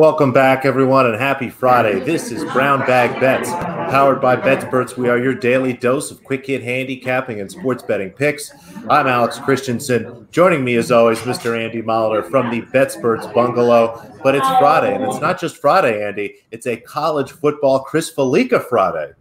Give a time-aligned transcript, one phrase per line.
[0.00, 2.00] Welcome back, everyone, and happy Friday.
[2.00, 4.96] This is Brown Bag Bets, powered by BetSperts.
[4.96, 8.50] We are your daily dose of quick hit handicapping and sports betting picks.
[8.88, 10.26] I'm Alex Christensen.
[10.30, 11.62] Joining me, as always, Mr.
[11.62, 14.18] Andy Molitor from the BetSperts Bungalow.
[14.22, 16.36] But it's Friday, and it's not just Friday, Andy.
[16.50, 19.12] It's a college football Chris Fallica Friday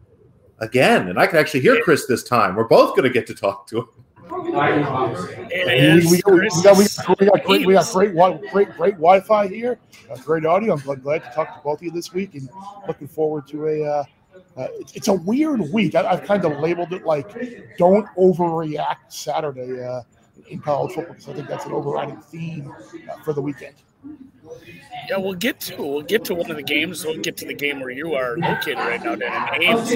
[0.60, 2.56] again, and I can actually hear Chris this time.
[2.56, 3.88] We're both going to get to talk to him.
[4.30, 4.78] We, got,
[6.38, 6.78] we, got,
[7.20, 8.14] we, got great, we got great,
[8.52, 9.80] great, great Wi-Fi here.
[10.10, 10.74] Uh, great audio.
[10.74, 12.48] I'm glad, glad to talk to both of you this week, and
[12.88, 13.84] looking forward to a.
[13.84, 14.04] Uh,
[14.58, 15.96] uh, it's, it's, a weird week.
[15.96, 17.28] I, have kind of labeled it like
[17.78, 20.02] "Don't overreact" Saturday uh,
[20.48, 22.72] in college football because I think that's an overriding theme
[23.10, 23.76] uh, for the weekend.
[25.10, 27.04] Yeah, we'll get to we'll get to one of the games.
[27.04, 29.94] We'll get to the game where you are located right now, Dan, Ames.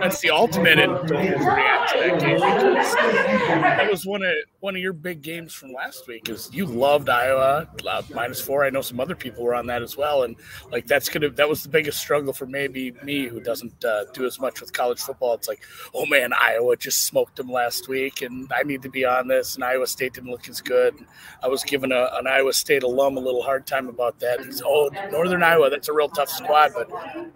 [0.00, 4.92] That's the ultimate overreact to that game because that was one of one of your
[4.92, 6.24] big games from last week.
[6.24, 8.64] Because you loved Iowa uh, minus four.
[8.64, 10.36] I know some other people were on that as well, and
[10.70, 14.26] like that's gonna that was the biggest struggle for maybe me who doesn't uh, do
[14.26, 15.34] as much with college football.
[15.34, 15.62] It's like,
[15.94, 19.54] oh man, Iowa just smoked them last week, and I need to be on this.
[19.54, 20.94] And Iowa State didn't look as good.
[21.42, 24.44] I was giving a, an Iowa State alum a little hard time about that.
[24.44, 26.72] He's oh Northern Iowa, that's a real tough squad.
[26.74, 26.90] But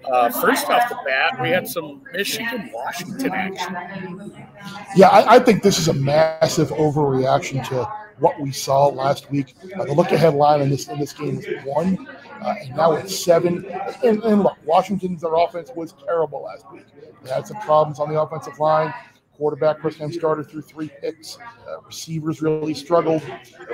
[0.05, 4.47] uh, first off the bat, we had some Michigan Washington action.
[4.97, 7.85] Yeah, I, I, think this is a massive overreaction to
[8.19, 9.55] what we saw last week.
[9.79, 12.07] Uh, the look ahead line in this in this game is one,
[12.43, 13.65] uh, and now it's seven.
[14.05, 16.85] And, and look, Washington's their offense was terrible last week.
[17.23, 18.93] They had some problems on the offensive line
[19.39, 21.39] quarterback, first time starter through three picks.
[21.39, 23.23] Uh, receivers really struggled.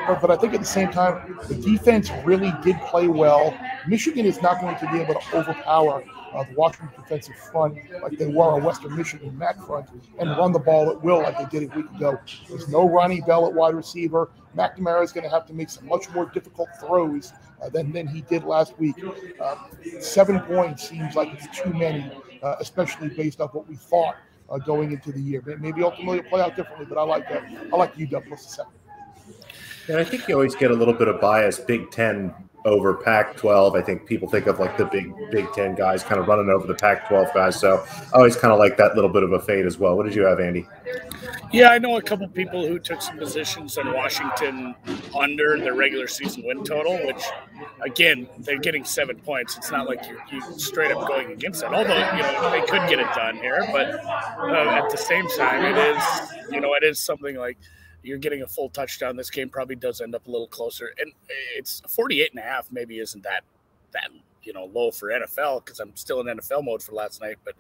[0.06, 3.58] But, but, I think at the same time, the defense really did play well.
[3.88, 8.18] Michigan is not going to be able to overpower uh, the Washington defensive front like
[8.18, 11.58] they were on Western Michigan MAC front and run the ball at will like they
[11.58, 12.20] did a week ago.
[12.48, 14.30] There's no Ronnie Bell at wide receiver.
[14.56, 18.06] McNamara is going to have to make some much more difficult throws uh, than, than
[18.06, 18.96] he did last week.
[19.40, 19.56] Uh,
[20.00, 22.10] seven points seems like it's too many,
[22.42, 24.16] uh, especially based off what we thought
[24.50, 25.42] uh, going into the year.
[25.60, 27.44] Maybe ultimately it'll play out differently, but I like that.
[27.72, 28.72] I like UW plus the seven.
[29.88, 31.58] And I think you always get a little bit of bias.
[31.58, 32.32] Big Ten
[32.64, 33.78] over Pac-12.
[33.78, 36.66] I think people think of like the big Big Ten guys kind of running over
[36.66, 37.60] the Pac-12 guys.
[37.60, 39.96] So I always kind of like that little bit of a fade as well.
[39.96, 40.66] What did you have, Andy?
[41.54, 44.74] Yeah, I know a couple people who took some positions on Washington
[45.16, 47.22] under their regular season win total, which
[47.80, 49.56] again they're getting seven points.
[49.56, 51.72] It's not like you're, you straight up going against that.
[51.72, 55.64] Although you know they could get it done here, but uh, at the same time,
[55.64, 56.02] it is
[56.50, 57.56] you know it is something like
[58.02, 59.16] you're getting a full touchdown.
[59.16, 60.92] This game probably does end up a little closer.
[60.98, 61.12] And
[61.56, 63.44] it's 48 and a half maybe isn't that
[63.92, 64.10] that
[64.44, 67.36] you know low for NFL because I'm still in NFL mode for last night.
[67.44, 67.54] But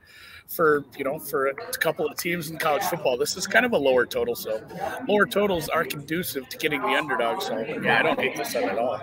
[0.46, 3.72] for you know for a couple of teams in college football, this is kind of
[3.72, 4.34] a lower total.
[4.34, 4.62] So
[5.08, 7.42] lower totals are conducive to getting the underdog.
[7.42, 9.00] So yeah, I don't hate this at all.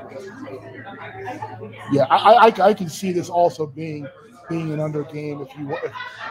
[1.91, 4.07] Yeah, I, I, I can see this also being
[4.51, 5.75] being an under game if you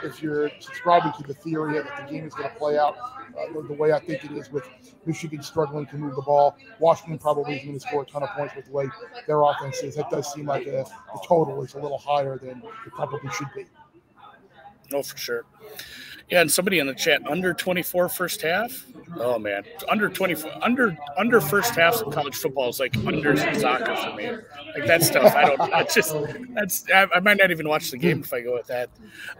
[0.05, 3.53] if, you're subscribing to the theory that the game is going to play out uh,
[3.53, 4.69] the, the, way I think it is with
[5.07, 6.57] Michigan struggling to move the ball.
[6.79, 8.89] Washington probably is going to score a ton of points with the way
[9.27, 9.97] their offense is.
[9.97, 13.49] That does seem like a, the total is a little higher than it probably should
[13.55, 13.65] be.
[14.93, 15.45] No, for sure.
[16.29, 18.85] Yeah, and somebody in the chat under 24 first half.
[19.17, 23.97] Oh man, under twenty under under first halves of college football is like under soccer
[23.97, 24.31] for me.
[24.75, 25.61] Like that stuff, I don't.
[25.61, 26.15] I just
[26.55, 28.91] that's I, I, might not even watch the game if I go with that.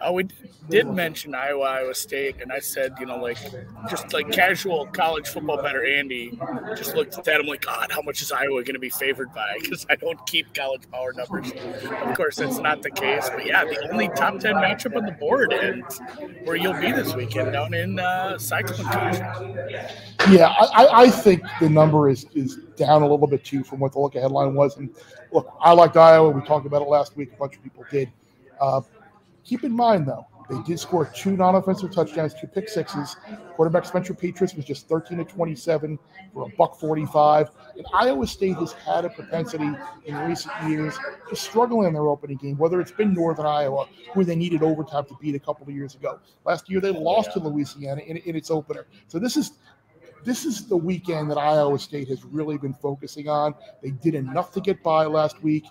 [0.01, 0.29] Uh, we
[0.69, 3.39] did mention Iowa, Iowa State, and I said you know like
[3.89, 6.39] just like casual college football better Andy
[6.77, 7.41] just looked at that.
[7.41, 9.59] I'm like, God, how much is Iowa going to be favored by?
[9.71, 11.53] Because I don't keep college power numbers.
[11.53, 13.29] Of course, that's not the case.
[13.29, 15.85] But yeah, the only top 10 matchup on the board, and
[16.45, 19.60] where you'll be this weekend down in uh, Cyclone Country.
[20.29, 23.93] Yeah, I, I think the number is is down a little bit too from what
[23.93, 24.77] the look ahead line was.
[24.77, 24.95] And
[25.33, 26.31] look, I liked Iowa.
[26.31, 27.33] We talked about it last week.
[27.33, 28.11] A bunch of people did.
[28.61, 28.83] Uh,
[29.45, 33.17] keep in mind though, they did score two non-offensive touchdowns, two pick sixes.
[33.55, 35.97] Quarterback Spencer Petras was just 13 to 27
[36.35, 37.51] for a buck 45.
[37.77, 39.71] And Iowa State has had a propensity
[40.07, 40.99] in recent years
[41.29, 45.05] to struggle in their opening game, whether it's been Northern Iowa, where they needed overtime
[45.07, 46.19] to beat a couple of years ago.
[46.45, 48.87] Last year they lost to Louisiana in, in its opener.
[49.07, 49.53] So this is
[50.25, 53.55] this is the weekend that Iowa State has really been focusing on.
[53.83, 55.65] They did enough to get by last week.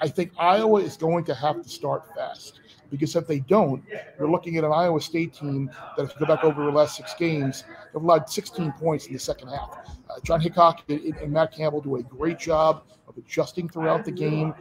[0.00, 2.61] I think Iowa is going to have to start fast
[2.92, 3.82] because if they don't,
[4.18, 6.96] you're looking at an Iowa State team that, if you go back over the last
[6.96, 9.78] six games, they've allowed 16 points in the second half.
[10.10, 14.10] Uh, Jon Heacock and, and, Matt Campbell do a great job of adjusting throughout the
[14.10, 14.54] game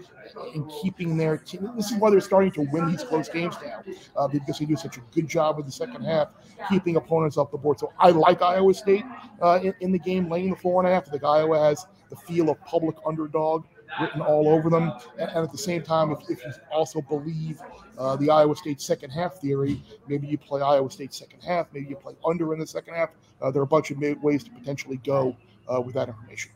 [0.55, 1.69] and keeping their team.
[1.75, 3.83] This is why they're starting to win these close games now
[4.15, 6.29] uh, because they do such a good job in the second half,
[6.69, 7.79] keeping opponents off the board.
[7.79, 9.03] So I like Iowa State
[9.41, 11.07] uh, in, in, the game, laying the four and a half.
[11.09, 13.65] I think Iowa has the feel of public underdog
[13.99, 14.93] written all over them.
[15.19, 17.59] And, and at the same time, if, if you also believe
[17.97, 21.87] uh, the Iowa State second half theory, maybe you play Iowa State second half, maybe
[21.87, 23.09] you play under in the second half.
[23.41, 25.35] Uh, there are a bunch of ways to potentially go
[25.67, 26.51] uh, with that information.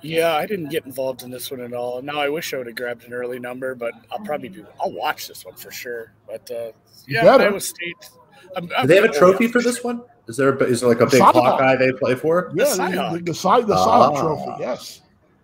[0.00, 2.00] Yeah, I didn't get involved in this one at all.
[2.02, 4.64] Now I wish I would have grabbed an early number, but I'll probably do.
[4.80, 6.12] I'll watch this one for sure.
[6.26, 6.70] But uh,
[7.08, 8.10] yeah, Iowa State.
[8.56, 10.02] I'm, I'm Do they have a trophy for this one?
[10.26, 12.52] Is there a, is there like a big Hawkeye they play for?
[12.54, 14.60] Yeah, the, the, the, side the side ah, trophy.
[14.60, 15.00] Yes,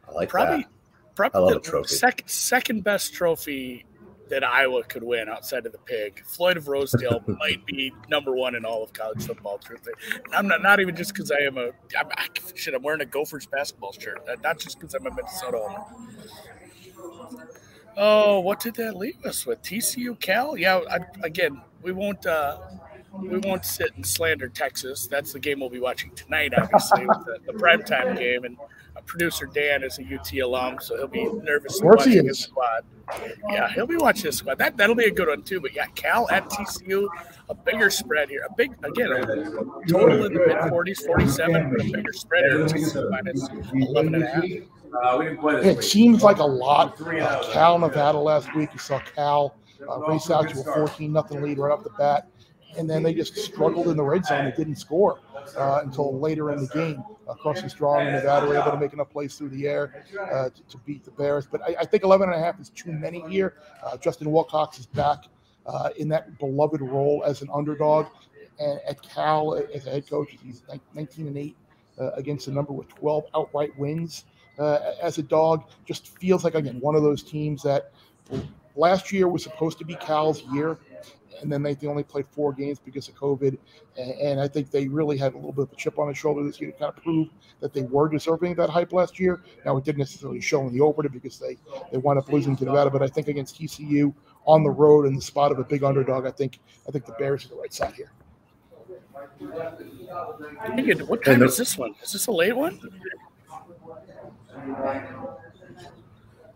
[0.09, 0.69] I like probably, that.
[1.15, 1.95] Probably I love the trophy.
[1.95, 3.87] Second second best trophy
[4.29, 6.23] that Iowa could win outside of the pig.
[6.25, 9.59] Floyd of Rosedale might be number one in all of college football.
[9.59, 9.95] Truthfully,
[10.33, 11.69] I'm not not even just because I am a
[11.99, 12.75] I'm, I, shit.
[12.75, 14.27] I'm wearing a Gophers basketball shirt.
[14.43, 15.85] Not just because I'm a Minnesota owner.
[17.97, 19.63] Oh, what did that leave us with?
[19.63, 20.57] TCU Cal?
[20.57, 22.27] Yeah, I, again, we won't.
[22.27, 22.59] Uh,
[23.21, 25.07] we won't sit and slander Texas.
[25.07, 28.45] That's the game we'll be watching tonight, obviously, the, the primetime game.
[28.45, 28.57] And
[28.97, 32.85] uh, producer Dan is a UT alum, so he'll be nervous watching his squad.
[33.51, 34.59] Yeah, he'll be watching his squad.
[34.59, 35.61] That that'll be a good one too.
[35.61, 37.09] But yeah, Cal at TCU,
[37.49, 38.47] a bigger spread here.
[38.49, 39.27] A big again, a
[39.89, 42.65] total in the mid 40s, 47, but a bigger spread here.
[42.65, 44.45] TCU minus 11 and a half.
[45.03, 45.21] Uh,
[45.59, 47.01] it seems like a lot.
[47.01, 48.73] Uh, Cal Nevada last week.
[48.73, 49.57] You saw Cal
[49.91, 52.29] uh, race out to a 14 nothing lead right off the bat
[52.77, 54.45] and then they just struggled in the red zone.
[54.45, 55.21] They didn't score
[55.57, 57.03] uh, until later in the game.
[57.29, 60.51] Uh, Carson Strong and Nevada were able to make enough plays through the air uh,
[60.51, 61.47] to, to, beat the Bears.
[61.47, 63.55] But I, I, think 11 and a half is too many here.
[63.83, 65.25] Uh, Justin Wilcox is back
[65.67, 68.07] uh, in that beloved role as an underdog.
[68.59, 70.63] And at Cal, as a head coach, he's
[70.95, 71.57] 19 and 8
[71.99, 74.25] uh, against a number with 12 outright wins.
[74.59, 77.93] as a dog, just feels like, again, one of those teams that
[78.77, 80.79] last year was supposed to be Cal's year
[81.41, 83.59] and then they, they only played four games because of COVID.
[83.99, 86.15] And, and, I think they really had a little bit of a chip on their
[86.15, 87.29] shoulder this year to kind of prove
[87.61, 89.43] that they were deserving of that hype last year.
[89.65, 91.57] Now it didn't necessarily show in the opener because they
[91.93, 94.15] they wound up losing to Nevada, but I think against TCU
[94.47, 96.59] on the road in the spot of a big underdog, I think
[96.89, 98.13] I think the Bears are the right side here.
[101.07, 101.95] What time is this one?
[102.03, 102.81] Is this a late one?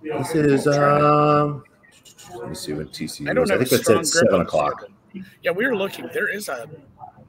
[0.02, 1.64] This is um
[2.34, 3.28] let me see when TCU.
[3.30, 3.54] I don't know.
[3.54, 4.84] I think it's at seven o'clock.
[5.42, 6.08] Yeah, we were looking.
[6.12, 6.68] There is a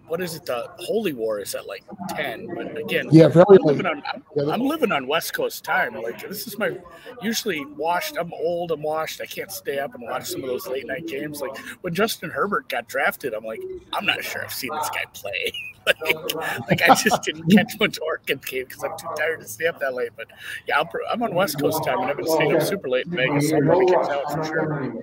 [0.10, 0.46] what is it?
[0.46, 2.48] The Holy War is at like ten.
[2.54, 5.94] But again, yeah, very I'm living, on, I'm, I'm, living on West Coast time.
[5.94, 6.78] Like this is my
[7.22, 8.18] usually washed.
[8.19, 8.72] I'm old.
[8.72, 9.22] I'm washed.
[9.22, 11.42] I can't stay up and watch some of those late night games.
[11.42, 13.62] Like when Justin Herbert got drafted, I'm like,
[13.94, 15.54] I'm not sure I've seen this guy play.
[15.86, 15.98] like,
[16.70, 19.80] like, I just didn't catch much Oregon game because I'm too tired to stay up
[19.80, 20.12] that late.
[20.16, 20.28] But
[20.68, 23.12] yeah, i am on West Coast time and I've been staying up super late in
[23.12, 23.50] Vegas.
[23.50, 24.94] So I'm going to catch out for sure.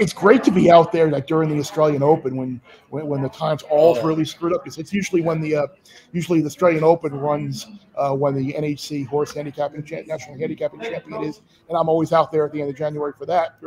[0.00, 3.28] It's great to be out there like during the Australian Open when when, when the
[3.28, 5.66] times all really screwed up because it's usually when the uh,
[6.12, 11.42] usually the Australian Open runs uh, when the NHC horse handicapping national handicapping champion is,
[11.68, 13.58] and I'm always out there at the end of January for that.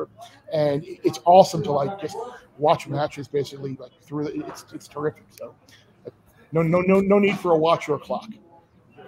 [0.51, 2.17] And it's awesome to like just
[2.57, 5.23] watch matches basically like through the, it's it's terrific.
[5.29, 5.55] So
[6.51, 8.29] no no no no need for a watch or a clock.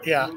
[0.05, 0.29] Yeah.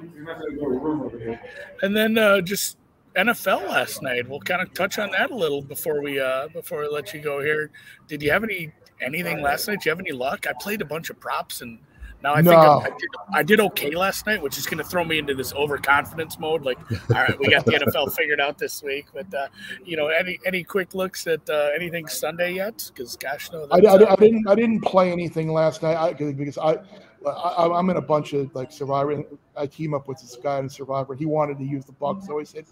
[1.83, 2.77] And then uh, just
[3.17, 4.29] NFL last night.
[4.29, 7.21] We'll kind of touch on that a little before we uh, before we let you
[7.21, 7.71] go here.
[8.09, 9.81] Did you have any anything last night?
[9.81, 10.47] Did you have any luck?
[10.49, 11.79] I played a bunch of props and
[12.25, 12.51] now I no.
[12.81, 15.35] think I did, I did, okay last night, which is going to throw me into
[15.35, 16.63] this overconfidence mode.
[16.63, 19.49] Like, all right, we got the NFL figured out this week, but uh,
[19.85, 22.91] you know, any any quick looks at uh, anything Sunday yet?
[22.93, 26.57] Because gosh, no, I, I, I, didn't I didn't play anything last night I, because
[26.57, 26.79] I,
[27.27, 29.23] I am in a bunch of like Survivor.
[29.55, 31.15] I team up with this guy in Survivor.
[31.15, 32.65] He wanted to use the Bucs, so I said,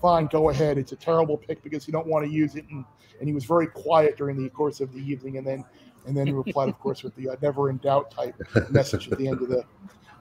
[0.00, 2.84] "Fine, go ahead." It's a terrible pick because you don't want to use it, and
[3.18, 5.64] and he was very quiet during the course of the evening, and then
[6.10, 8.34] and then he replied, of course, with the uh, "never in doubt" type
[8.70, 9.64] message at the end of the.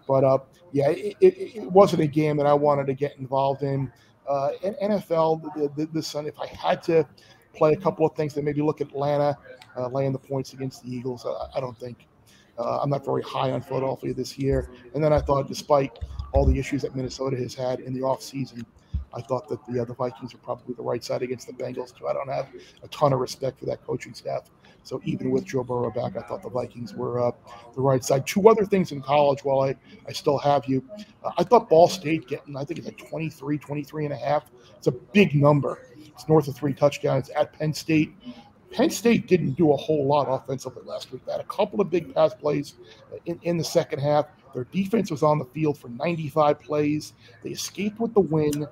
[0.07, 0.37] But uh,
[0.71, 3.91] yeah, it, it, it, wasn't a game that I wanted to get involved in.
[4.29, 7.07] Uh, in NFL the, the, Sunday, if I had to
[7.55, 9.35] play a couple of things, then maybe look at Atlanta
[9.75, 11.25] uh, laying the points against the Eagles.
[11.25, 12.07] I, I don't think
[12.59, 14.69] uh, I'm not very high on Philadelphia this year.
[14.93, 15.97] And then I thought, despite
[16.33, 18.63] all the issues that Minnesota has had in the offseason,
[19.13, 22.07] I thought that the the Vikings are probably the right side against the Bengals too.
[22.07, 22.47] I don't have
[22.83, 24.49] a ton of respect for that coaching staff.
[24.83, 27.31] So even with Joe Burrow back, I thought the Vikings were uh,
[27.75, 28.25] the right side.
[28.25, 29.75] Two other things in college while I,
[30.07, 30.83] I still have you.
[31.23, 34.45] Uh, I thought Ball State getting, I think it's like 23, 23 and a half.
[34.77, 35.85] It's a big number.
[35.97, 38.13] It's north of three touchdowns at Penn State.
[38.71, 41.25] Penn State didn't do a whole lot offensively last week.
[41.25, 42.75] They had a couple of big pass plays
[43.25, 44.27] in, in the second half.
[44.53, 47.13] Their defense was on the field for 95 plays.
[47.43, 48.67] They escaped with the win.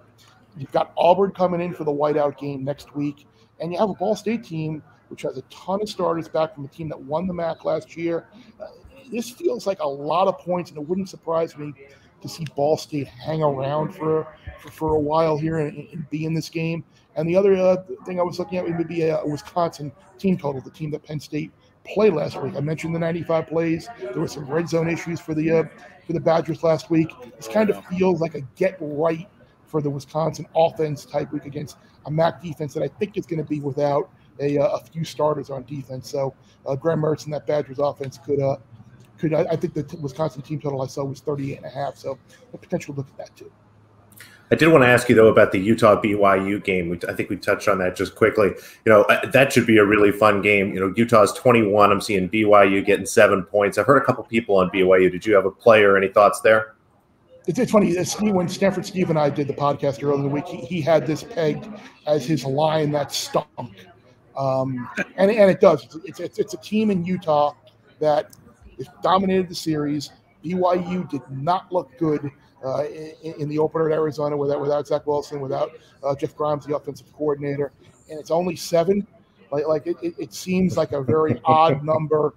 [0.58, 3.28] You've got Auburn coming in for the whiteout game next week,
[3.60, 6.64] and you have a Ball State team which has a ton of starters back from
[6.64, 8.28] the team that won the MAC last year.
[8.60, 8.68] Uh,
[9.12, 11.74] this feels like a lot of points, and it wouldn't surprise me
[12.22, 14.28] to see Ball State hang around for
[14.60, 16.84] for, for a while here and, and, be in this game.
[17.16, 20.62] And the other uh, thing I was looking at would be a Wisconsin team total,
[20.62, 21.52] the team that Penn State
[21.94, 22.56] played last week.
[22.56, 23.88] I mentioned the 95 plays.
[24.00, 25.64] There were some red zone issues for the uh,
[26.06, 27.12] for the Badgers last week.
[27.36, 29.28] This kind of feels like a get right
[29.66, 33.40] for the Wisconsin offense type week against a MAC defense that I think is going
[33.40, 36.10] to be without a, uh, a few starters on defense.
[36.10, 36.34] So
[36.66, 38.58] uh, Graham Mertz and that Badgers offense could uh,
[39.18, 41.98] could I, I think the Wisconsin team total I saw was 38 and a half.
[41.98, 42.18] So
[42.54, 43.52] a potential look at that too.
[44.50, 46.98] I did want to ask you though about the Utah BYU game.
[47.08, 48.48] I think we touched on that just quickly.
[48.86, 50.74] You know that should be a really fun game.
[50.74, 51.92] You know Utah's 21.
[51.92, 53.78] I'm seeing BYU getting seven points.
[53.78, 55.12] I've heard a couple people on BYU.
[55.12, 55.98] Did you have a player?
[55.98, 56.76] Any thoughts there?
[57.46, 57.96] It's, it's funny.
[58.32, 61.06] When Stanford Steve and I did the podcast earlier in the week, he, he had
[61.06, 61.68] this pegged
[62.06, 63.48] as his line that stunk,
[64.38, 65.88] um, and and it does.
[66.06, 67.54] It's, it's it's a team in Utah
[68.00, 68.36] that
[69.04, 70.12] dominated the series.
[70.44, 72.32] BYU did not look good
[72.64, 72.86] uh,
[73.24, 75.72] in, in, the opener at Arizona without without Zach Wilson, without
[76.04, 77.72] uh, Jeff Grimes, the offensive coordinator,
[78.10, 79.06] and it's only seven.
[79.52, 82.34] Like, like it, it, seems like a very odd number.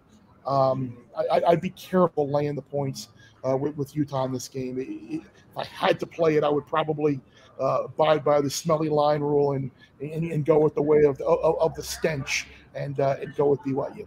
[0.46, 0.96] Um,
[1.30, 3.08] I, would be careful laying the points
[3.48, 4.78] uh, with, with, Utah in this game.
[4.78, 7.20] It, if I had to play it, I would probably
[7.60, 11.18] uh, abide by the smelly line rule and, and, and go with the way of
[11.18, 14.06] the, of, of the stench and, uh, and go with BYU.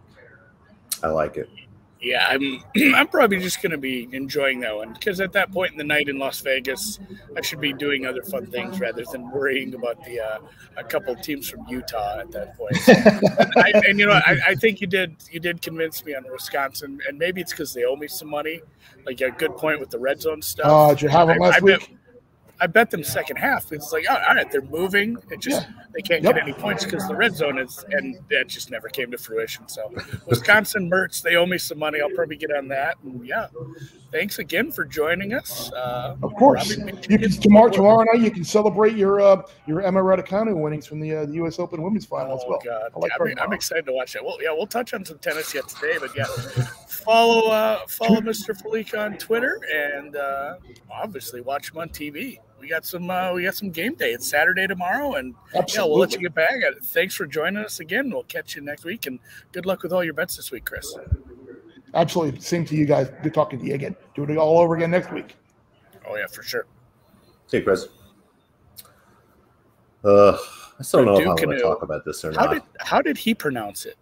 [1.03, 1.50] I like it
[2.04, 2.64] yeah, I'm
[2.96, 5.84] I'm probably just going to be enjoying that one because at that point in the
[5.84, 7.00] night in Las Vegas,
[7.36, 10.40] I should be doing other fun things rather than worrying about the uh,
[10.78, 12.78] a couple teams from Utah at that point.
[13.58, 17.00] I, and you know, I, I, think you did you did convince me on Wisconsin,
[17.08, 18.62] and maybe it's because they owe me some money.
[19.06, 20.66] Like a good point with the red zone stuff.
[20.70, 21.96] Oh, did you have them last I, week?
[22.63, 23.74] I bet them second half.
[23.74, 25.17] It's like, oh, all right, they're moving.
[25.29, 25.84] It just yeah.
[25.93, 26.36] they can't yep.
[26.36, 29.67] get any points because the red zone is, and that just never came to fruition.
[29.67, 29.93] So,
[30.27, 32.00] Wisconsin Mertz, they owe me some money.
[32.00, 32.96] I'll probably get on that.
[33.03, 33.48] And yeah,
[34.13, 35.74] thanks again for joining us.
[35.74, 36.70] Uh, of course,
[37.10, 41.01] you can tomorrow tomorrow night you can celebrate your uh, your Emma Raducanu winnings from
[41.01, 41.60] the, uh, the U.S.
[41.60, 42.62] Open Women's Final oh, as well.
[42.63, 42.91] God.
[42.96, 44.24] Like I'm, I'm, excited to watch that.
[44.24, 46.24] Well, yeah, we'll touch on some tennis yet today, but yeah,
[46.88, 48.58] follow uh, follow Mr.
[48.58, 50.55] Fallica on Twitter and uh,
[50.89, 54.13] obviously watch him on TV we got some uh, we got some game day.
[54.13, 55.74] It's Saturday tomorrow, and Absolutely.
[55.75, 56.84] yeah, we'll let you get back at it.
[56.84, 58.10] Thanks for joining us again.
[58.10, 59.20] We'll catch you next week, and
[59.51, 60.96] good luck with all your bets this week, Chris.
[61.93, 63.12] Absolutely, same to you guys.
[63.22, 63.98] Good talking to you again.
[64.15, 65.36] Do it all over again next week.
[66.08, 66.65] Oh yeah, for sure.
[67.48, 67.89] See you, Chris.
[70.05, 70.38] Uh,
[70.79, 72.53] I still don't know if I want to talk about this or how not.
[72.53, 73.98] Did, how did he pronounce it?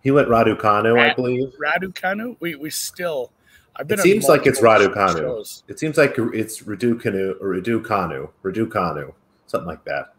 [0.00, 1.52] He went Raducanu, Rad, I believe.
[1.62, 2.36] Raducanu.
[2.40, 3.33] We we still I've been.
[3.80, 5.62] It seems like it's Raducanu.
[5.68, 9.12] It seems like it's Raducanu or Radu Kanu, Raducanu, Raducanu,
[9.46, 10.14] something like that.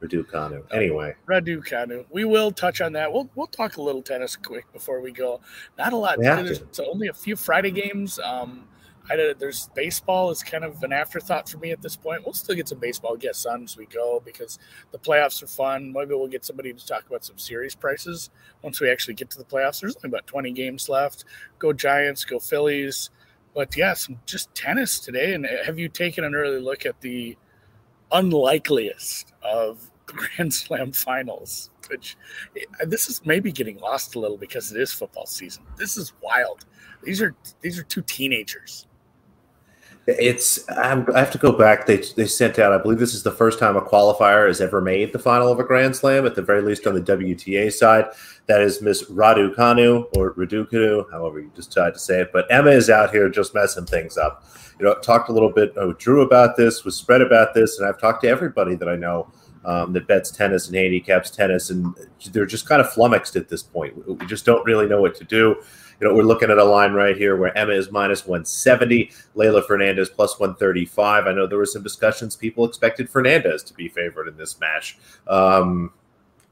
[0.00, 0.64] Raducanu.
[0.72, 2.04] Anyway, Raducanu.
[2.10, 3.12] We will touch on that.
[3.12, 5.40] We'll we'll talk a little tennis quick before we go.
[5.78, 6.18] Not a lot.
[6.20, 8.18] There's only a few Friday games.
[8.18, 8.68] Um,
[9.10, 12.24] I there's baseball is kind of an afterthought for me at this point.
[12.24, 14.58] We'll still get some baseball guests on as we go because
[14.92, 15.92] the playoffs are fun.
[15.92, 18.30] Maybe we'll get somebody to talk about some series prices
[18.62, 19.80] once we actually get to the playoffs.
[19.80, 21.24] There's only about 20 games left.
[21.58, 23.10] Go Giants, go Phillies.
[23.54, 25.34] But yeah, some just tennis today.
[25.34, 27.36] And have you taken an early look at the
[28.12, 31.70] unlikeliest of Grand Slam finals?
[31.88, 32.16] Which
[32.56, 35.64] eh, this is maybe getting lost a little because it is football season.
[35.76, 36.64] This is wild.
[37.02, 38.86] These are these are two teenagers
[40.06, 41.86] it's I'm, i have to go back.
[41.86, 42.72] They they sent out.
[42.72, 45.60] I believe this is the first time a qualifier has ever made the final of
[45.60, 46.26] a Grand Slam.
[46.26, 48.06] At the very least, on the WTA side,
[48.46, 52.30] that is Miss Raducanu or Raducanu, however you decide to say it.
[52.32, 54.44] But Emma is out here just messing things up.
[54.80, 57.88] You know, talked a little bit with Drew about this, was spread about this, and
[57.88, 59.30] I've talked to everybody that I know
[59.64, 61.94] um, that bets tennis and handicaps tennis, and
[62.32, 64.06] they're just kind of flummoxed at this point.
[64.06, 65.56] We just don't really know what to do.
[66.00, 69.64] You know, we're looking at a line right here where Emma is minus 170, Leylah
[69.64, 71.26] Fernandez plus 135.
[71.26, 72.34] I know there were some discussions.
[72.34, 74.98] People expected Fernandez to be favored in this match.
[75.28, 75.92] Um,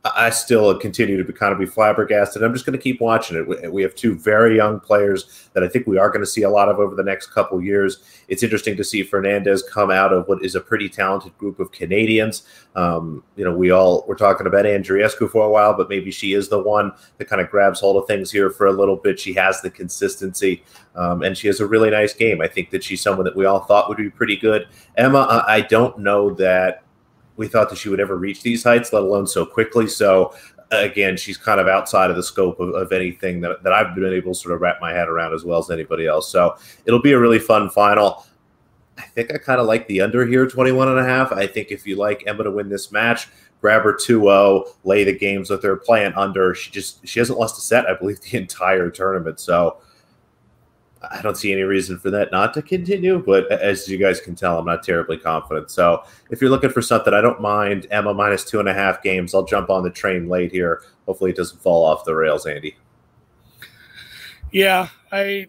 [0.03, 2.43] I still continue to be kind of be flabbergasted.
[2.43, 3.71] I'm just going to keep watching it.
[3.71, 6.49] We have two very young players that I think we are going to see a
[6.49, 8.03] lot of over the next couple years.
[8.27, 11.71] It's interesting to see Fernandez come out of what is a pretty talented group of
[11.71, 12.45] Canadians.
[12.77, 16.33] Um, you know, we all were talking about Andreescu for a while, but maybe she
[16.33, 19.21] is the one that kind of grabs hold of things here for a little bit.
[19.21, 20.65] She has the consistency,
[20.95, 22.41] um, and she has a really nice game.
[22.41, 24.67] I think that she's someone that we all thought would be pretty good.
[24.97, 26.85] Emma, I don't know that
[27.41, 29.87] we thought that she would ever reach these heights, let alone so quickly.
[29.87, 30.35] So
[30.71, 34.13] again, she's kind of outside of the scope of, of anything that, that I've been
[34.13, 36.31] able to sort of wrap my head around as well as anybody else.
[36.31, 38.27] So it'll be a really fun final.
[38.99, 41.33] I think I kind of like the under here, 21 and a half.
[41.33, 43.29] I think if you like Emma to win this match,
[43.63, 46.55] grab her 2-0, lay the games that they're playing under.
[46.55, 49.41] She just she hasn't lost a set, I believe, the entire tournament.
[49.41, 49.79] So
[51.03, 54.35] I don't see any reason for that not to continue, but as you guys can
[54.35, 55.71] tell, I'm not terribly confident.
[55.71, 59.03] So if you're looking for something, I don't mind Emma minus two and a half
[59.03, 59.35] games.
[59.35, 60.83] I'll jump on the train late here.
[61.07, 62.77] Hopefully, it doesn't fall off the rails, Andy.
[64.53, 65.47] Yeah, I,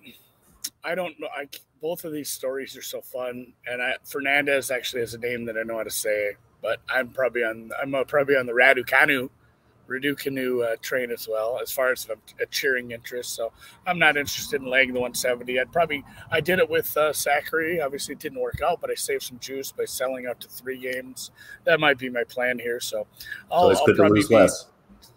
[0.83, 1.27] I don't know.
[1.35, 1.49] I
[1.81, 5.57] both of these stories are so fun, and I, Fernandez actually has a name that
[5.57, 7.71] I know how to say, but I'm probably on.
[7.81, 9.29] I'm uh, probably on the Raducanu
[9.91, 13.35] Raducanu uh, train as well, as far as a, a, cheering interest.
[13.35, 13.51] So
[13.85, 15.59] I'm not interested in laying the 170.
[15.59, 17.81] I'd probably I did it with uh, Zachary.
[17.81, 20.77] Obviously, it didn't work out, but I saved some juice by selling out to three
[20.77, 21.31] games.
[21.65, 22.79] That might be my plan here.
[22.79, 23.05] So,
[23.51, 24.67] I'll, so it's I'll lose be, less.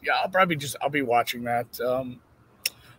[0.02, 1.80] Yeah, I'll probably just I'll be watching that.
[1.80, 2.20] Um,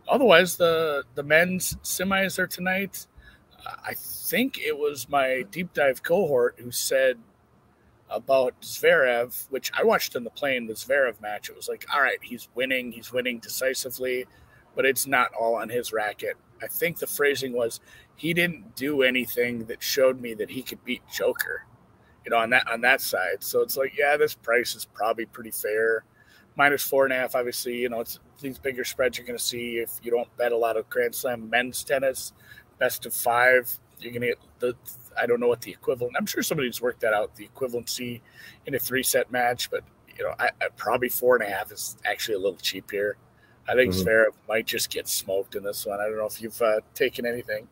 [0.07, 3.07] otherwise, the the men's semis are tonight.
[3.83, 7.17] I think it was my deep dive cohort who said
[8.15, 11.49] about Zverev, which I watched in the plane, the Zverev match.
[11.49, 14.25] It was like, all right, he's winning, he's winning decisively,
[14.75, 16.37] but it's not all on his racket.
[16.63, 17.81] I think the phrasing was
[18.15, 21.65] he didn't do anything that showed me that he could beat Joker,
[22.23, 23.43] you know, on that on that side.
[23.43, 26.05] So it's like, yeah, this price is probably pretty fair.
[26.55, 29.77] Minus four and a half, obviously, you know, it's these bigger spreads you're to see
[29.77, 32.31] if you don't bet a lot of Grand Slam men's tennis,
[32.79, 33.69] best of five.
[33.99, 34.75] You're to get the
[35.19, 36.15] I don't know what the equivalent.
[36.17, 37.35] I'm sure somebody's worked that out.
[37.35, 38.21] The equivalency
[38.65, 39.83] in a three set match, but
[40.17, 43.17] you know, I, I, probably four and a half is actually a little cheap here.
[43.67, 44.07] I think mm-hmm.
[44.07, 45.99] Zverev might just get smoked in this one.
[45.99, 47.67] I don't know if you've uh, taken anything.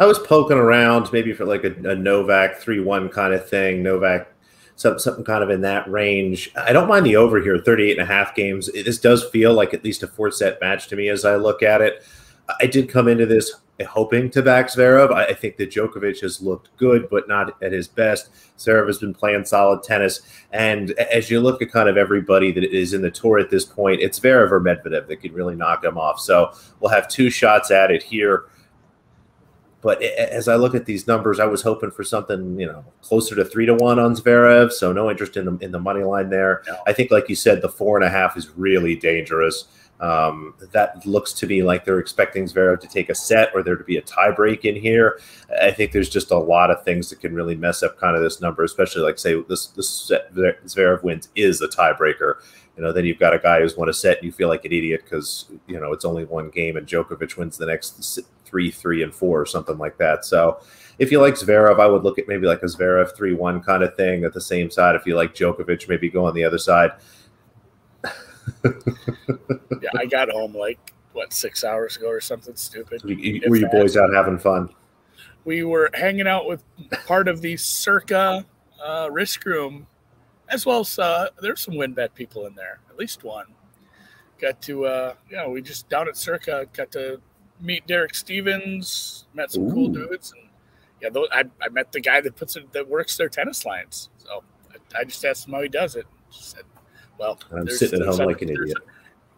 [0.00, 3.82] I was poking around maybe for like a, a Novak three one kind of thing.
[3.82, 4.32] Novak
[4.78, 6.52] something, something kind of in that range.
[6.56, 8.70] I don't mind the over here, 38 and a half games.
[8.72, 11.62] This does feel like at least a four set match to me as I look
[11.62, 12.04] at it.
[12.60, 13.52] I did come into this
[13.86, 15.12] hoping to back Zverev.
[15.12, 18.30] I think that Djokovic has looked good, but not at his best.
[18.58, 20.22] Zverev has been playing solid tennis.
[20.52, 23.64] And as you look at kind of everybody that is in the tour at this
[23.64, 26.18] point, it's Zverev or Medvedev that could really knock him off.
[26.18, 28.46] So we'll have two shots at it here.
[29.80, 33.36] But as I look at these numbers, I was hoping for something, you know, closer
[33.36, 34.72] to three to one on Zverev.
[34.72, 36.62] So no interest in the in the money line there.
[36.66, 36.78] No.
[36.86, 39.66] I think, like you said, the four and a half is really dangerous.
[40.00, 43.76] Um, that looks to me like they're expecting Zverev to take a set or there
[43.76, 45.20] to be a tiebreak in here.
[45.60, 48.22] I think there's just a lot of things that can really mess up kind of
[48.22, 52.34] this number, especially like say this this set Zverev wins is a tiebreaker.
[52.76, 54.64] You know, then you've got a guy who's won a set and you feel like
[54.64, 58.70] an idiot because you know it's only one game and Djokovic wins the next three,
[58.70, 60.24] three, and four or something like that.
[60.24, 60.60] So
[61.00, 63.82] if you like Zverev, I would look at maybe like a Zverev three one kind
[63.82, 64.94] of thing at the same side.
[64.94, 66.92] If you like Djokovic, maybe go on the other side.
[68.64, 73.02] Yeah, I got home like what six hours ago or something stupid.
[73.02, 74.68] Were you, were you boys out having fun?
[75.44, 76.62] We were hanging out with
[77.06, 78.44] part of the Circa
[78.84, 79.86] uh, risk room,
[80.48, 83.46] as well as uh, there's some WynnBET people in there, at least one.
[84.40, 87.20] Got to, uh, you know, we just down at Circa got to
[87.60, 89.72] meet Derek Stevens, met some Ooh.
[89.72, 90.48] cool dudes, and
[91.00, 94.10] yeah, those, I, I met the guy that puts it that works their tennis lines.
[94.18, 96.06] So I, I just asked him how he does it.
[96.30, 96.62] Said
[97.18, 98.78] well, I'm sitting at home like an idiot.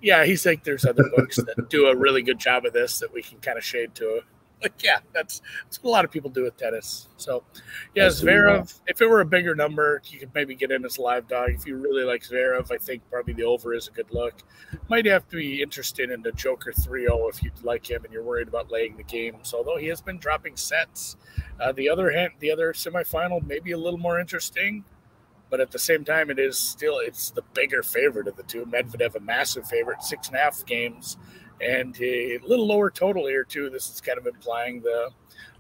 [0.03, 3.13] Yeah, he's like, there's other books that do a really good job of this that
[3.13, 4.23] we can kind of shade to.
[4.63, 7.09] Like, yeah, that's, that's what a lot of people do with tennis.
[7.17, 7.45] So,
[7.95, 11.27] yeah, Zverev, if it were a bigger number, you could maybe get in as live
[11.29, 11.49] dog.
[11.51, 14.35] If you really like Zverev, I think probably the over is a good look.
[14.91, 18.13] Might have to be interested in the Joker 3 0 if you like him and
[18.13, 19.39] you're worried about laying the game.
[19.45, 21.17] So, Although he has been dropping sets.
[21.59, 24.85] Uh, the other hand, the other semifinal, maybe a little more interesting
[25.51, 28.65] but at the same time, it is still it's the bigger favorite of the two.
[28.65, 31.17] Medvedev a massive favorite, six and a half games,
[31.61, 33.69] and a little lower total here too.
[33.69, 35.11] This is kind of implying the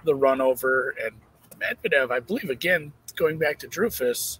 [0.05, 1.15] the run over and
[1.61, 2.11] Medvedev.
[2.11, 4.39] I believe again going back to Drufus,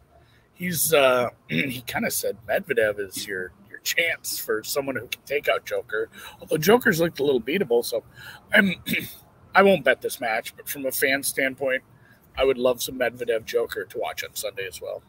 [0.55, 5.23] he's uh, he kind of said Medvedev is your your chance for someone who can
[5.27, 6.09] take out Joker.
[6.41, 8.05] Although Joker's looked a little beatable, so
[8.55, 8.75] I'm
[9.55, 11.83] I won't bet this match, but from a fan standpoint,
[12.39, 15.03] I would love some Medvedev Joker to watch on Sunday as well.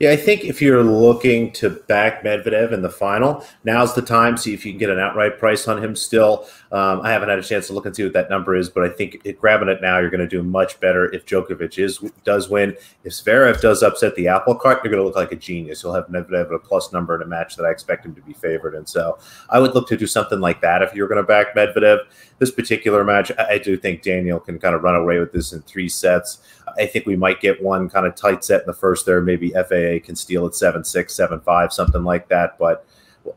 [0.00, 4.36] Yeah, I think if you're looking to back Medvedev in the final, now's the time.
[4.36, 6.48] See if you can get an outright price on him still.
[6.72, 8.82] Um, I haven't had a chance to look and see what that number is, but
[8.82, 11.98] I think it, grabbing it now, you're going to do much better if Djokovic is
[12.24, 12.76] does win.
[13.04, 15.84] If Zverev does upset the apple cart, you're going to look like a genius.
[15.84, 18.22] You'll have Medvedev at a plus number in a match that I expect him to
[18.22, 18.74] be favored.
[18.74, 21.54] And so I would look to do something like that if you're going to back
[21.54, 22.00] Medvedev.
[22.40, 25.52] This particular match, I, I do think Daniel can kind of run away with this
[25.52, 26.38] in three sets.
[26.76, 29.20] I think we might get one kind of tight set in the first there.
[29.20, 32.58] Maybe FAA can steal at 7 6, 7 5, something like that.
[32.58, 32.86] But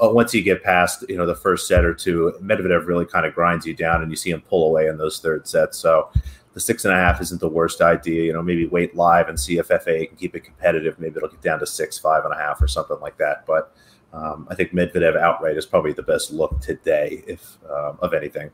[0.01, 3.25] uh, once you get past you know the first set or two, Medvedev really kind
[3.25, 5.77] of grinds you down, and you see him pull away in those third sets.
[5.77, 6.09] So
[6.53, 8.23] the six and a half isn't the worst idea.
[8.23, 10.99] You know, maybe wait live and see if FA can keep it competitive.
[10.99, 13.45] Maybe it'll get down to six, five and a half, or something like that.
[13.45, 13.73] But
[14.13, 18.49] um, I think Medvedev outright is probably the best look today, if um, of anything.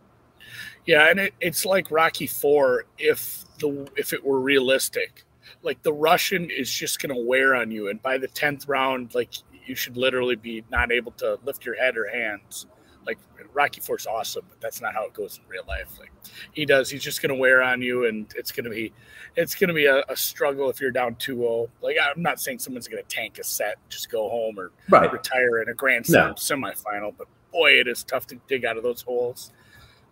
[0.85, 5.23] Yeah, and it, it's like Rocky Four if the if it were realistic.
[5.61, 9.13] Like the Russian is just going to wear on you, and by the tenth round,
[9.15, 9.33] like
[9.65, 12.67] you should literally be not able to lift your head or hands.
[13.05, 13.17] Like
[13.53, 15.99] Rocky Four's awesome, but that's not how it goes in real life.
[15.99, 16.11] Like
[16.53, 18.93] he does, he's just going to wear on you, and it's going to be,
[19.35, 21.67] it's going to be a, a, struggle if you're down 2-0.
[21.81, 25.11] Like I'm not saying someone's going to tank a set, just go home or right.
[25.11, 26.33] retire in a Grand Slam no.
[26.35, 29.51] semifinal, but boy, it is tough to dig out of those holes.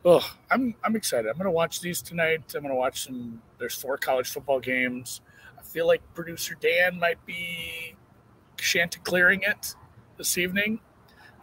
[0.04, 1.30] Oh, I'm I'm excited.
[1.30, 2.41] I'm going to watch these tonight.
[2.56, 3.41] I'm going to watch some.
[3.60, 5.21] There's four college football games.
[5.71, 7.95] I feel like producer Dan might be
[8.57, 9.73] chanticleering it
[10.17, 10.81] this evening.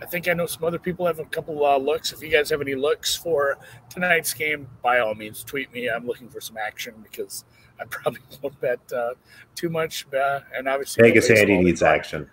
[0.02, 2.12] I think I know some other people have a couple uh, looks.
[2.12, 3.56] If you guys have any looks for
[3.88, 5.88] tonight's game, by all means, tweet me.
[5.88, 7.46] I'm looking for some action because
[7.80, 9.14] I probably won't bet uh,
[9.54, 10.04] too much.
[10.12, 12.28] Uh, and obviously, Vegas Andy needs action.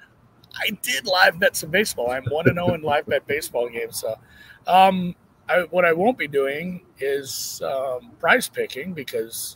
[0.54, 2.12] I did live bet some baseball.
[2.12, 4.02] I'm one and zero oh in live bet baseball games.
[4.02, 4.16] So,
[4.68, 5.16] um,
[5.48, 9.56] I, what I won't be doing is um, prize picking because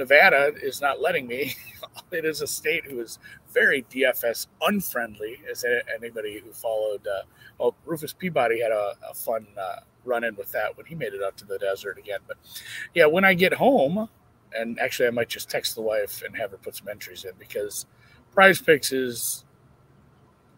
[0.00, 1.54] Nevada is not letting me.
[2.10, 3.18] it is a state who is
[3.52, 7.06] very DFS unfriendly, as anybody who followed.
[7.06, 7.22] Uh,
[7.58, 11.12] well, Rufus Peabody had a, a fun uh, run in with that when he made
[11.12, 12.20] it out to the desert again.
[12.26, 12.38] But
[12.94, 14.08] yeah, when I get home,
[14.56, 17.32] and actually, I might just text the wife and have her put some entries in
[17.38, 17.86] because
[18.32, 19.44] Prize Picks is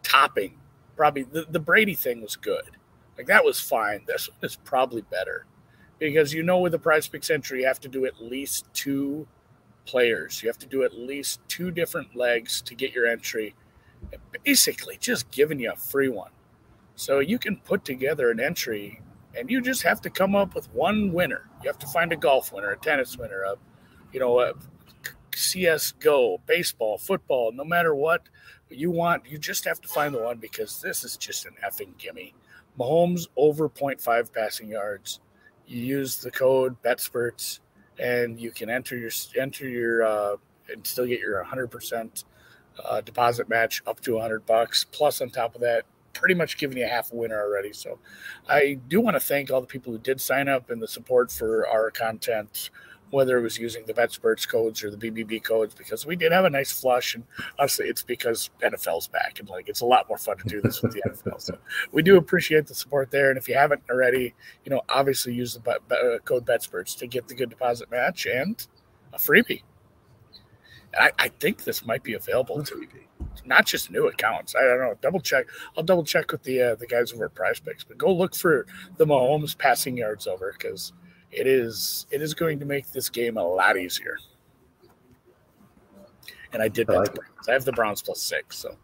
[0.03, 0.57] topping.
[0.95, 2.71] Probably the, the Brady thing was good.
[3.17, 4.03] Like that was fine.
[4.07, 5.45] This one is probably better
[5.99, 9.27] because you know with the Prize Picks entry, you have to do at least two
[9.85, 10.41] players.
[10.41, 13.55] You have to do at least two different legs to get your entry.
[14.43, 16.31] Basically, just giving you a free one.
[16.95, 19.01] So you can put together an entry
[19.35, 21.49] and you just have to come up with one winner.
[21.63, 23.55] You have to find a golf winner, a tennis winner, a
[24.11, 24.53] you know, a
[25.35, 28.29] CS:GO, baseball, football, no matter what
[28.69, 31.97] you want, you just have to find the one because this is just an effing
[31.97, 32.33] gimme.
[32.79, 35.19] Mahomes over 0.5 passing yards.
[35.65, 37.59] You use the code BetSperts
[37.99, 40.35] and you can enter your enter your uh,
[40.69, 42.23] and still get your 100%
[42.83, 44.85] uh, deposit match up to 100 bucks.
[44.91, 47.73] Plus, on top of that, pretty much giving you half a winner already.
[47.73, 47.99] So,
[48.47, 51.31] I do want to thank all the people who did sign up and the support
[51.31, 52.69] for our content
[53.13, 56.45] whether it was using the BetSperts codes or the BBB codes, because we did have
[56.45, 57.13] a nice flush.
[57.13, 57.23] And
[57.59, 60.81] honestly, it's because NFL's back and like it's a lot more fun to do this
[60.81, 61.39] with the NFL.
[61.39, 61.57] So
[61.91, 63.29] we do appreciate the support there.
[63.29, 64.33] And if you haven't already,
[64.65, 68.65] you know, obviously use the uh, code BetSperts to get the good deposit match and
[69.13, 69.61] a freebie.
[70.99, 72.87] I, I think this might be available to
[73.45, 74.55] not just new accounts.
[74.55, 74.95] I don't know.
[75.01, 75.45] Double check.
[75.77, 78.35] I'll double check with the uh, the guys over at Prize Picks, but go look
[78.35, 78.65] for
[78.97, 80.93] the Mahomes passing yards over because
[81.35, 84.17] it is it is going to make this game a lot easier.
[86.51, 87.15] And I did I, like
[87.47, 88.75] I have the Browns plus six, so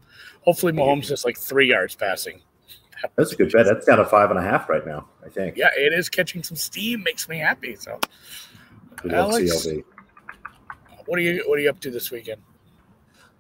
[0.42, 2.42] hopefully Mahomes just like three yards passing.
[3.16, 3.66] That's a good bet.
[3.66, 5.08] That's down to five and a half right now.
[5.26, 5.56] I think.
[5.56, 7.04] Yeah, it is catching some steam.
[7.04, 7.76] Makes me happy.
[7.76, 8.00] So,
[9.12, 9.68] Alex,
[11.06, 12.42] what are you what are you up to this weekend?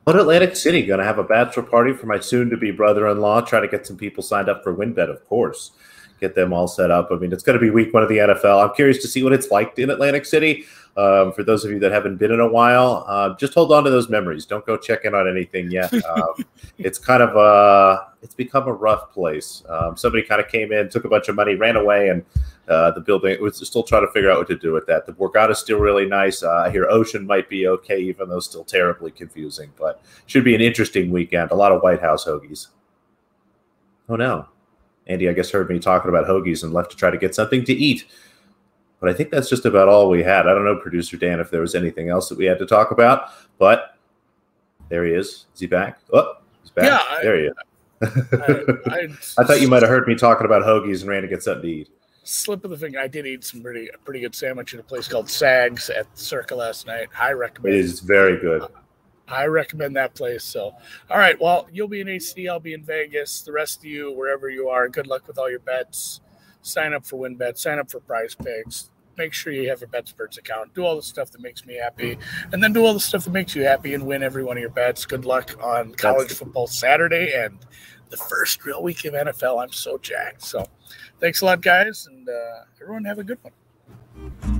[0.05, 3.41] But Atlantic City going to have a bachelor party for my soon-to-be brother-in-law.
[3.41, 5.71] Try to get some people signed up for WynnBET, of course
[6.19, 7.09] get them all set up.
[7.11, 8.67] I mean, it's going to be week one of the NFL.
[8.67, 10.65] I'm curious to see what it's like in Atlantic City.
[10.97, 13.83] Um, for those of you that haven't been in a while, uh, just hold on
[13.85, 14.45] to those memories.
[14.45, 15.93] Don't go checking on anything yet.
[16.09, 16.43] Um,
[16.79, 19.63] it's kind of a, it's become a rough place.
[19.69, 22.25] Um, somebody kind of came in, took a bunch of money, ran away, and
[22.67, 25.05] uh, the building was still trying to figure out what to do with that.
[25.05, 26.41] The Borgata is still really nice.
[26.41, 29.71] Uh, I hear Ocean might be okay, even though still terribly confusing.
[29.77, 31.51] But should be an interesting weekend.
[31.51, 32.67] A lot of White House hoagies.
[34.07, 34.47] Oh no.
[35.09, 37.65] Andy, I guess, heard me talking about hoagies and left to try to get something
[37.65, 38.05] to eat.
[38.99, 40.47] But I think that's just about all we had.
[40.47, 42.91] I don't know, producer Dan, if there was anything else that we had to talk
[42.91, 43.97] about, but
[44.89, 45.45] there he is.
[45.53, 45.99] Is he back?
[46.13, 46.85] Oh, he's back.
[46.85, 47.53] Yeah, there I, he is.
[48.01, 49.07] I, I,
[49.41, 51.63] I, thought you might have heard me talking about hoagies and ran to get something
[51.63, 51.89] to eat.
[52.23, 52.99] Slip of the finger.
[52.99, 56.21] I did eat some pretty pretty good sandwich at a place called Sags at the
[56.21, 57.07] Circa last night.
[57.19, 57.73] I recommend.
[57.73, 58.61] It is very good.
[58.61, 58.67] Uh,
[59.29, 60.43] I recommend that place.
[60.43, 60.73] So,
[61.09, 61.39] all right.
[61.39, 62.47] Well, you'll be in AC.
[62.47, 63.41] I'll be in Vegas.
[63.41, 66.21] The rest of you, wherever you are, good luck with all your bets.
[66.61, 67.57] Sign up for WynnBET.
[67.57, 68.89] Sign up for Prize Picks.
[69.17, 70.73] Make sure you have your BetSperts account.
[70.73, 72.17] Do all the stuff that makes me happy,
[72.53, 74.61] and then do all the stuff that makes you happy and win every one of
[74.61, 75.05] your bets.
[75.05, 77.59] Good luck on college football Saturday and
[78.09, 79.61] the first real week of NFL.
[79.61, 80.43] I'm so jacked.
[80.43, 80.65] So,
[81.19, 84.58] thanks a lot, guys, and uh, everyone have a good one.